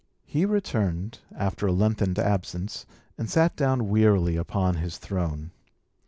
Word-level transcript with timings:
He 0.25 0.45
returned, 0.47 1.19
after 1.37 1.67
a 1.67 1.71
lengthened 1.71 2.17
absence, 2.17 2.87
and 3.19 3.29
sat 3.29 3.55
down 3.55 3.87
wearily 3.87 4.35
upon 4.35 4.77
his 4.77 4.97
throne. 4.97 5.51